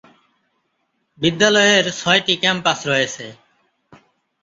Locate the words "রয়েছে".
2.87-3.25